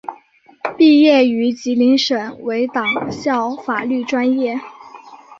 [0.79, 4.59] 毕业于吉林省委党校法律专业。